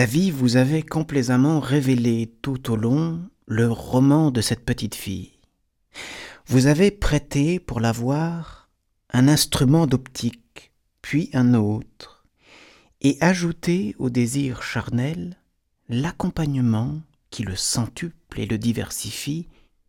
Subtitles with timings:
[0.00, 5.32] La vie vous avait complaisamment révélé tout au long le roman de cette petite fille.
[6.46, 8.70] Vous avez prêté pour la voir
[9.12, 10.72] un instrument d'optique,
[11.02, 12.24] puis un autre,
[13.02, 15.36] et ajouté au désir charnel
[15.90, 19.48] l'accompagnement qui le centuple et le diversifie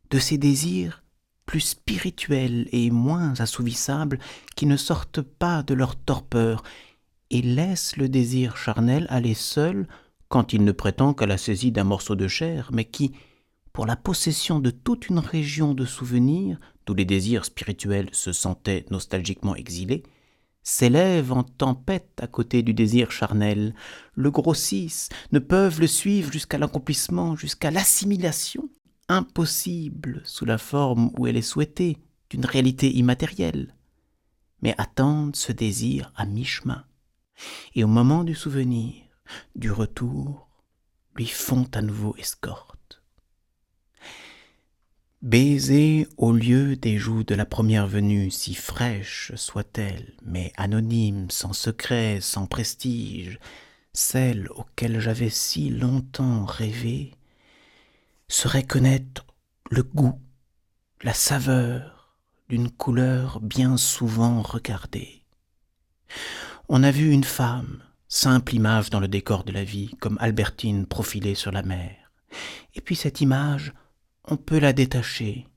[0.09, 1.03] de ces désirs
[1.45, 4.19] plus spirituels et moins assouvissables
[4.57, 6.63] qui ne sortent pas de leur torpeur
[7.29, 9.87] et laissent le désir charnel aller seul
[10.31, 13.11] quand il ne prétend qu'à la saisie d'un morceau de chair, mais qui,
[13.73, 18.85] pour la possession de toute une région de souvenirs, d'où les désirs spirituels se sentaient
[18.91, 20.03] nostalgiquement exilés,
[20.63, 23.75] s'élèvent en tempête à côté du désir charnel,
[24.15, 28.69] le grossissent, ne peuvent le suivre jusqu'à l'accomplissement, jusqu'à l'assimilation,
[29.09, 31.97] impossible sous la forme où elle est souhaitée,
[32.29, 33.75] d'une réalité immatérielle,
[34.61, 36.85] mais attendent ce désir à mi-chemin,
[37.75, 39.10] et au moment du souvenir,
[39.55, 40.49] du retour,
[41.15, 43.01] lui font à nouveau escorte.
[45.21, 51.53] Baiser au lieu des joues de la première venue, si fraîche soit-elle, mais anonyme, sans
[51.53, 53.39] secret, sans prestige,
[53.93, 57.13] celle auquel j'avais si longtemps rêvé,
[58.27, 59.27] serait connaître
[59.69, 60.19] le goût,
[61.03, 62.15] la saveur
[62.49, 65.23] d'une couleur bien souvent regardée.
[66.67, 67.83] On a vu une femme,
[68.13, 72.11] simple image dans le décor de la vie, comme Albertine profilée sur la mer.
[72.75, 73.73] Et puis cette image,
[74.25, 75.47] on peut la détacher,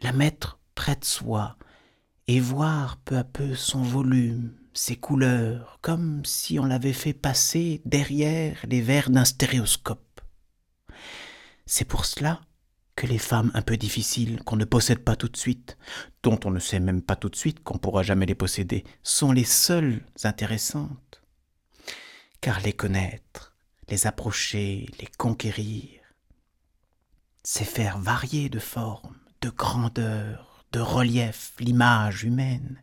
[0.00, 1.58] la mettre près de soi,
[2.26, 7.82] et voir peu à peu son volume, ses couleurs, comme si on l'avait fait passer
[7.84, 10.22] derrière les verres d'un stéréoscope.
[11.66, 12.40] C'est pour cela
[12.96, 15.76] que les femmes un peu difficiles, qu'on ne possède pas tout de suite,
[16.22, 19.30] dont on ne sait même pas tout de suite qu'on pourra jamais les posséder, sont
[19.30, 21.17] les seules intéressantes.
[22.40, 23.56] Car les connaître,
[23.88, 26.00] les approcher, les conquérir,
[27.42, 32.82] c'est faire varier de forme, de grandeur, de relief l'image humaine.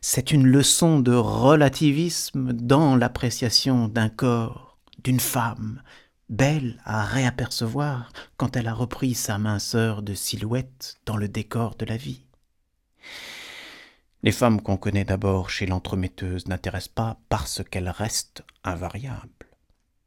[0.00, 5.82] C'est une leçon de relativisme dans l'appréciation d'un corps, d'une femme,
[6.28, 11.84] belle à réapercevoir quand elle a repris sa minceur de silhouette dans le décor de
[11.84, 12.24] la vie.
[14.24, 19.47] Les femmes qu'on connaît d'abord chez l'entremetteuse n'intéressent pas parce qu'elles restent invariables.